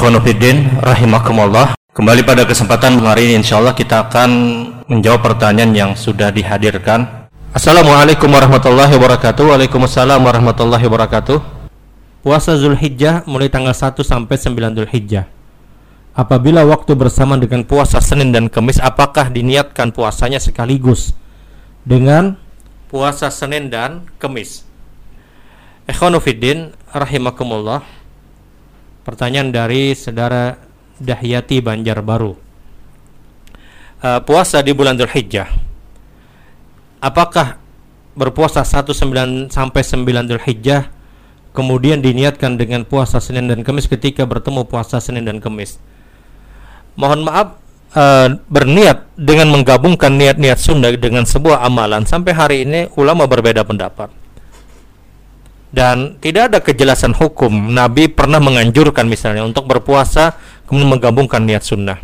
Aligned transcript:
Ikhwanuddin 0.00 0.80
rahimakumullah. 0.80 1.76
Kembali 1.92 2.24
pada 2.24 2.48
kesempatan 2.48 3.04
hari 3.04 3.28
ini 3.28 3.44
insyaallah 3.44 3.76
kita 3.76 4.08
akan 4.08 4.30
menjawab 4.88 5.20
pertanyaan 5.20 5.76
yang 5.76 5.90
sudah 5.92 6.32
dihadirkan. 6.32 7.28
Assalamualaikum 7.52 8.32
warahmatullahi 8.32 8.96
wabarakatuh. 8.96 9.52
Waalaikumsalam 9.52 10.24
warahmatullahi 10.24 10.80
wabarakatuh. 10.88 11.44
Puasa 12.24 12.56
Zulhijjah 12.56 13.28
mulai 13.28 13.52
tanggal 13.52 13.76
1 13.76 14.00
sampai 14.00 14.40
9 14.40 14.72
Zulhijjah. 14.80 15.28
Apabila 16.16 16.64
waktu 16.64 16.96
bersama 16.96 17.36
dengan 17.36 17.60
puasa 17.68 18.00
Senin 18.00 18.32
dan 18.32 18.48
Kamis, 18.48 18.80
apakah 18.80 19.28
diniatkan 19.28 19.92
puasanya 19.92 20.40
sekaligus 20.40 21.12
dengan 21.84 22.40
puasa 22.88 23.28
Senin 23.28 23.68
dan 23.68 24.08
Kamis? 24.16 24.64
Ikhwanuddin 25.84 26.72
rahimakumullah. 26.88 27.99
Pertanyaan 29.00 29.48
dari 29.48 29.96
saudara 29.96 30.60
Dahyati 31.00 31.64
Banjarbaru. 31.64 32.32
Uh, 34.00 34.20
puasa 34.24 34.60
di 34.60 34.76
bulan 34.76 34.96
Dzulhijjah. 34.96 35.48
Apakah 37.00 37.56
berpuasa 38.12 38.60
1 38.60 38.92
9 38.92 39.48
sampai 39.48 39.80
9 39.80 40.04
Dzulhijjah 40.04 40.92
kemudian 41.56 42.04
diniatkan 42.04 42.60
dengan 42.60 42.84
puasa 42.84 43.24
Senin 43.24 43.48
dan 43.48 43.64
Kamis 43.64 43.88
ketika 43.88 44.28
bertemu 44.28 44.68
puasa 44.68 45.00
Senin 45.00 45.24
dan 45.24 45.40
Kamis? 45.40 45.80
Mohon 47.00 47.20
maaf 47.24 47.48
uh, 47.96 48.36
berniat 48.52 49.08
dengan 49.16 49.48
menggabungkan 49.48 50.12
niat-niat 50.12 50.60
sunnah 50.60 50.92
dengan 51.00 51.24
sebuah 51.24 51.64
amalan 51.64 52.04
sampai 52.04 52.32
hari 52.36 52.56
ini 52.68 52.92
ulama 53.00 53.24
berbeda 53.24 53.64
pendapat 53.64 54.19
dan 55.70 56.18
tidak 56.18 56.50
ada 56.50 56.58
kejelasan 56.58 57.14
hukum. 57.14 57.70
Nabi 57.70 58.10
pernah 58.10 58.42
menganjurkan 58.42 59.06
misalnya 59.06 59.46
untuk 59.46 59.70
berpuasa 59.70 60.34
kemudian 60.66 60.90
menggabungkan 60.90 61.42
niat 61.46 61.62
sunnah. 61.62 61.98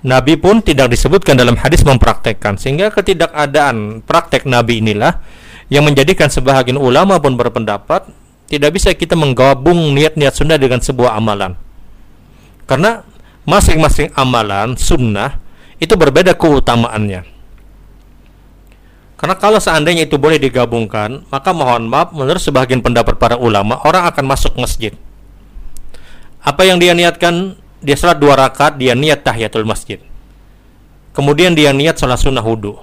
Nabi 0.00 0.40
pun 0.40 0.64
tidak 0.64 0.88
disebutkan 0.96 1.36
dalam 1.36 1.60
hadis 1.60 1.84
mempraktekkan. 1.84 2.56
Sehingga 2.56 2.88
ketidakadaan 2.88 4.00
praktek 4.00 4.48
Nabi 4.48 4.80
inilah 4.80 5.20
yang 5.68 5.84
menjadikan 5.84 6.32
sebahagian 6.32 6.80
ulama 6.80 7.20
pun 7.20 7.36
berpendapat 7.36 8.08
tidak 8.48 8.80
bisa 8.80 8.96
kita 8.96 9.14
menggabung 9.14 9.92
niat-niat 9.92 10.32
sunnah 10.32 10.56
dengan 10.56 10.80
sebuah 10.80 11.20
amalan. 11.20 11.52
Karena 12.64 13.04
masing-masing 13.44 14.16
amalan 14.16 14.74
sunnah 14.80 15.36
itu 15.76 15.92
berbeda 15.96 16.32
keutamaannya 16.32 17.29
karena 19.20 19.36
kalau 19.36 19.60
seandainya 19.60 20.08
itu 20.08 20.16
boleh 20.16 20.40
digabungkan, 20.40 21.28
maka 21.28 21.52
mohon 21.52 21.92
maaf 21.92 22.16
menurut 22.16 22.40
sebagian 22.40 22.80
pendapat 22.80 23.20
para 23.20 23.36
ulama, 23.36 23.76
orang 23.84 24.08
akan 24.08 24.24
masuk 24.24 24.56
masjid. 24.56 24.96
Apa 26.40 26.64
yang 26.64 26.80
dia 26.80 26.96
niatkan, 26.96 27.52
dia 27.84 28.00
salat 28.00 28.16
dua 28.16 28.32
rakaat, 28.32 28.80
dia 28.80 28.96
niat 28.96 29.20
tahiyatul 29.20 29.68
masjid. 29.68 30.00
Kemudian 31.12 31.52
dia 31.52 31.68
niat 31.76 32.00
salat 32.00 32.16
sunnah 32.16 32.40
wudhu. 32.40 32.80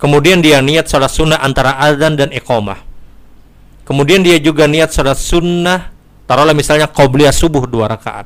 Kemudian 0.00 0.40
dia 0.40 0.64
niat 0.64 0.88
salat 0.88 1.12
sunnah 1.12 1.36
antara 1.44 1.76
azan 1.76 2.16
dan 2.16 2.32
iqamah. 2.32 2.80
Kemudian 3.84 4.24
dia 4.24 4.40
juga 4.40 4.64
niat 4.64 4.88
salat 4.88 5.20
sunnah, 5.20 5.92
taruhlah 6.24 6.56
misalnya 6.56 6.88
qobliyah 6.88 7.36
subuh 7.36 7.68
dua 7.68 7.92
rakaat. 7.92 8.24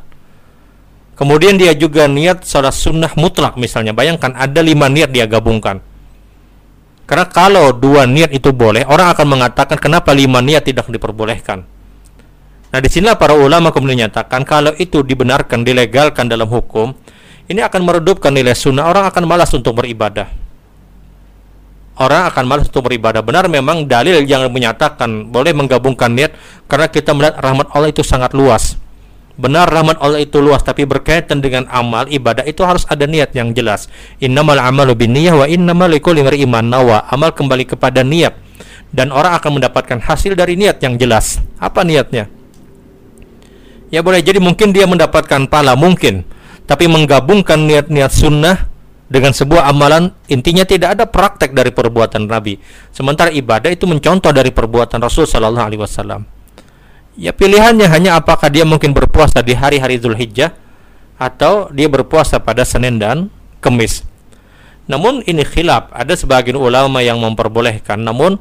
Kemudian 1.19 1.59
dia 1.59 1.75
juga 1.75 2.07
niat 2.07 2.47
salat 2.47 2.71
sunnah 2.71 3.11
mutlak 3.19 3.59
misalnya. 3.59 3.91
Bayangkan 3.91 4.31
ada 4.39 4.63
lima 4.63 4.87
niat 4.87 5.11
dia 5.11 5.27
gabungkan 5.27 5.83
karena 7.05 7.29
kalau 7.29 7.73
dua 7.77 8.09
niat 8.09 8.33
itu 8.33 8.49
boleh, 8.49 8.89
orang 8.89 9.13
akan 9.13 9.27
mengatakan 9.29 9.77
kenapa 9.77 10.17
lima 10.17 10.41
niat 10.41 10.65
tidak 10.65 10.89
diperbolehkan. 10.89 11.65
Nah, 12.75 12.81
di 12.83 12.89
sinilah 12.91 13.15
para 13.15 13.37
ulama 13.39 13.71
kemudian 13.71 14.09
menyatakan 14.09 14.43
kalau 14.43 14.75
itu 14.81 15.05
dibenarkan, 15.05 15.63
dilegalkan 15.63 16.27
dalam 16.27 16.51
hukum, 16.51 16.97
ini 17.47 17.61
akan 17.61 17.81
meredupkan 17.85 18.33
nilai 18.33 18.57
sunnah. 18.57 18.89
Orang 18.89 19.05
akan 19.07 19.23
malas 19.29 19.53
untuk 19.53 19.79
beribadah. 19.79 20.27
Orang 21.95 22.27
akan 22.27 22.45
malas 22.51 22.67
untuk 22.67 22.91
beribadah. 22.91 23.23
Benar 23.23 23.47
memang 23.47 23.87
dalil 23.87 24.27
yang 24.27 24.51
menyatakan 24.51 25.31
boleh 25.31 25.55
menggabungkan 25.55 26.11
niat 26.11 26.35
karena 26.67 26.91
kita 26.91 27.15
melihat 27.15 27.39
rahmat 27.39 27.71
Allah 27.71 27.95
itu 27.95 28.03
sangat 28.03 28.35
luas. 28.35 28.75
Benar 29.35 29.67
rahmat 29.67 29.99
Allah 29.99 30.23
itu 30.23 30.39
luas 30.39 30.63
tapi 30.63 30.87
berkaitan 30.87 31.43
dengan 31.43 31.67
amal 31.67 32.07
ibadah 32.07 32.47
itu 32.47 32.63
harus 32.63 32.87
ada 32.87 33.03
niat 33.03 33.35
yang 33.35 33.51
jelas. 33.51 33.91
Innamal 34.23 34.63
amalu 34.63 34.95
binniyah 34.95 35.35
wa 35.35 35.47
innamal 35.51 35.91
likulli 35.91 36.23
iman 36.23 36.63
nawa. 36.63 37.03
Amal 37.11 37.35
kembali 37.35 37.67
kepada 37.67 38.07
niat 38.07 38.39
dan 38.95 39.11
orang 39.11 39.35
akan 39.35 39.59
mendapatkan 39.59 39.99
hasil 39.99 40.39
dari 40.39 40.55
niat 40.55 40.79
yang 40.79 40.95
jelas. 40.95 41.43
Apa 41.59 41.83
niatnya? 41.83 42.31
Ya 43.91 44.07
boleh 44.07 44.23
jadi 44.23 44.39
mungkin 44.39 44.71
dia 44.71 44.87
mendapatkan 44.87 45.51
pala 45.51 45.75
mungkin, 45.75 46.23
tapi 46.67 46.87
menggabungkan 46.87 47.59
niat-niat 47.67 48.11
sunnah 48.15 48.71
dengan 49.11 49.31
sebuah 49.31 49.71
amalan 49.71 50.11
intinya 50.31 50.67
tidak 50.67 50.99
ada 50.99 51.05
praktek 51.07 51.55
dari 51.55 51.75
perbuatan 51.75 52.27
Nabi. 52.27 52.59
Sementara 52.95 53.35
ibadah 53.35 53.71
itu 53.71 53.87
mencontoh 53.87 54.31
dari 54.31 54.51
perbuatan 54.55 55.03
Rasul 55.03 55.27
Shallallahu 55.27 55.67
Alaihi 55.67 55.83
Wasallam. 55.83 56.23
Ya 57.15 57.31
pilihannya 57.31 57.87
hanya 57.87 58.19
apakah 58.19 58.51
dia 58.51 58.67
mungkin 58.67 58.91
berpuasa 58.91 59.39
di 59.39 59.55
hari-hari 59.55 60.03
Zulhijjah 60.03 60.51
atau 61.15 61.71
dia 61.71 61.87
berpuasa 61.87 62.43
pada 62.43 62.67
Senin 62.67 62.99
dan 62.99 63.31
Kemis. 63.63 64.03
Namun 64.91 65.25
ini 65.25 65.47
khilaf, 65.47 65.95
ada 65.95 66.13
sebagian 66.13 66.59
ulama 66.59 67.01
yang 67.01 67.17
memperbolehkan. 67.23 68.03
Namun 68.03 68.37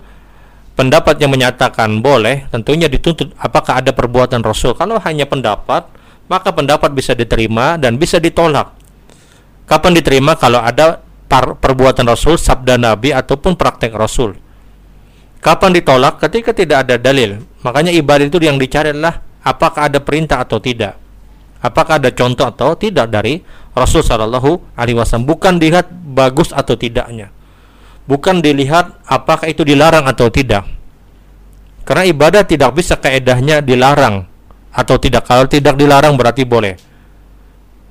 pendapat 0.74 1.22
yang 1.22 1.32
menyatakan 1.32 2.02
boleh 2.02 2.50
tentunya 2.50 2.90
dituntut 2.90 3.32
apakah 3.38 3.80
ada 3.80 3.94
perbuatan 3.94 4.42
Rasul. 4.42 4.74
Kalau 4.74 4.98
hanya 5.00 5.30
pendapat, 5.30 5.88
maka 6.28 6.50
pendapat 6.52 6.92
bisa 6.92 7.14
diterima 7.14 7.78
dan 7.78 7.96
bisa 7.96 8.18
ditolak. 8.18 8.74
Kapan 9.70 9.96
diterima 9.96 10.36
kalau 10.36 10.60
ada 10.60 11.00
perbuatan 11.62 12.10
Rasul, 12.10 12.36
sabda 12.36 12.76
Nabi 12.76 13.16
ataupun 13.16 13.56
praktek 13.56 13.94
Rasul. 13.96 14.36
Kapan 15.40 15.72
ditolak? 15.78 16.20
Ketika 16.20 16.52
tidak 16.52 16.90
ada 16.90 16.96
dalil. 17.00 17.53
Makanya 17.64 17.92
ibadah 17.96 18.28
itu 18.28 18.38
yang 18.44 18.60
dicari 18.60 18.92
adalah 18.92 19.24
apakah 19.40 19.88
ada 19.88 20.04
perintah 20.04 20.44
atau 20.44 20.60
tidak. 20.60 21.00
Apakah 21.64 21.96
ada 21.96 22.12
contoh 22.12 22.44
atau 22.44 22.76
tidak 22.76 23.08
dari 23.08 23.40
Rasul 23.72 24.04
Shallallahu 24.04 24.76
Alaihi 24.76 25.00
Wasallam. 25.00 25.24
Bukan 25.24 25.64
dilihat 25.64 25.88
bagus 25.92 26.52
atau 26.52 26.76
tidaknya. 26.76 27.32
Bukan 28.04 28.44
dilihat 28.44 29.00
apakah 29.08 29.48
itu 29.48 29.64
dilarang 29.64 30.04
atau 30.04 30.28
tidak. 30.28 30.68
Karena 31.88 32.04
ibadah 32.04 32.44
tidak 32.44 32.76
bisa 32.76 33.00
keedahnya 33.00 33.64
dilarang 33.64 34.28
atau 34.76 34.96
tidak. 35.00 35.24
Kalau 35.24 35.48
tidak 35.48 35.80
dilarang 35.80 36.20
berarti 36.20 36.44
boleh. 36.44 36.76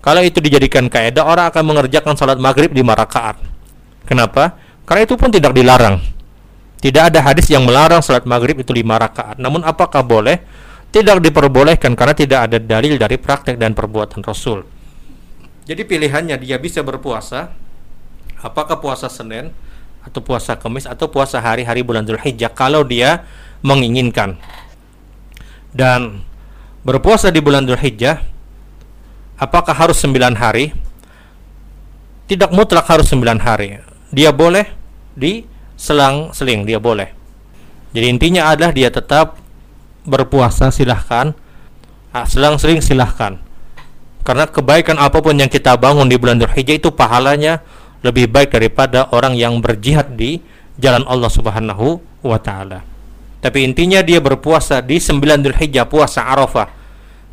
Kalau 0.03 0.21
itu 0.21 0.43
dijadikan 0.43 0.91
kaedah, 0.91 1.25
orang 1.25 1.49
akan 1.49 1.63
mengerjakan 1.63 2.19
salat 2.19 2.37
maghrib 2.37 2.75
di 2.75 2.83
rakaat. 2.83 3.39
Kenapa? 4.05 4.59
Karena 4.83 5.07
itu 5.07 5.15
pun 5.15 5.31
tidak 5.31 5.55
dilarang. 5.55 6.03
Tidak 6.83 7.15
ada 7.15 7.23
hadis 7.23 7.47
yang 7.47 7.63
melarang 7.63 8.03
salat 8.03 8.27
maghrib 8.27 8.59
itu 8.59 8.75
lima 8.75 8.99
rakaat. 8.99 9.39
Namun 9.39 9.63
apakah 9.63 10.03
boleh? 10.03 10.43
Tidak 10.91 11.23
diperbolehkan 11.23 11.95
karena 11.95 12.13
tidak 12.13 12.51
ada 12.51 12.59
dalil 12.59 12.99
dari 12.99 13.17
praktek 13.17 13.57
dan 13.57 13.73
perbuatan 13.73 14.21
Rasul. 14.21 14.67
Jadi 15.63 15.87
pilihannya 15.87 16.37
dia 16.43 16.59
bisa 16.59 16.83
berpuasa, 16.83 17.55
apakah 18.43 18.83
puasa 18.83 19.07
Senin 19.07 19.55
atau 20.03 20.19
puasa 20.19 20.59
Kamis 20.59 20.91
atau 20.91 21.07
puasa 21.07 21.39
hari-hari 21.39 21.87
bulan 21.87 22.03
Zulhijjah 22.03 22.51
kalau 22.51 22.83
dia 22.83 23.25
menginginkan. 23.63 24.37
Dan 25.71 26.27
berpuasa 26.83 27.31
di 27.31 27.39
bulan 27.39 27.63
Zulhijjah 27.65 28.21
apakah 29.39 29.73
harus 29.73 30.03
9 30.03 30.35
hari? 30.35 30.75
Tidak 32.27 32.51
mutlak 32.51 32.91
harus 32.91 33.07
9 33.09 33.39
hari. 33.41 33.79
Dia 34.11 34.35
boleh 34.35 34.67
di 35.15 35.52
selang-seling 35.83 36.63
dia 36.63 36.79
boleh. 36.79 37.11
Jadi 37.91 38.07
intinya 38.07 38.55
adalah 38.55 38.71
dia 38.71 38.87
tetap 38.87 39.43
berpuasa 40.07 40.71
silahkan, 40.71 41.35
ah, 42.15 42.23
selang-seling 42.23 42.79
silahkan. 42.79 43.43
Karena 44.23 44.47
kebaikan 44.47 45.03
apa 45.03 45.19
pun 45.19 45.35
yang 45.35 45.51
kita 45.51 45.75
bangun 45.75 46.07
di 46.07 46.15
bulan 46.15 46.39
Dzulhijjah 46.39 46.79
itu 46.79 46.95
pahalanya 46.95 47.59
lebih 48.07 48.31
baik 48.31 48.55
daripada 48.55 49.11
orang 49.11 49.35
yang 49.35 49.59
berjihad 49.59 50.15
di 50.15 50.39
jalan 50.79 51.03
Allah 51.11 51.27
Subhanahu 51.27 51.99
wa 52.23 52.39
taala. 52.39 52.87
Tapi 53.43 53.67
intinya 53.67 53.99
dia 54.07 54.23
berpuasa 54.23 54.79
di 54.79 55.03
9 55.03 55.19
Dzulhijjah 55.19 55.91
puasa 55.91 56.23
Arafah. 56.23 56.71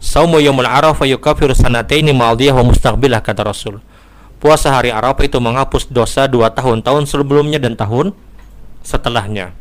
Saumu 0.01 0.41
yaumul 0.41 0.65
Arafah 0.65 1.05
yukaffiru 1.05 1.53
sanataini 1.53 2.09
ma'diyah 2.09 2.57
wa 2.57 2.73
mustaqbilah 2.73 3.21
kata 3.21 3.45
Rasul. 3.45 3.77
Puasa 4.41 4.73
hari 4.73 4.89
Arafah 4.89 5.21
itu 5.21 5.37
menghapus 5.37 5.93
dosa 5.93 6.25
dua 6.25 6.49
tahun, 6.49 6.81
tahun 6.81 7.05
sebelumnya 7.05 7.61
dan 7.61 7.77
tahun 7.77 8.17
setelahnya 8.89 9.53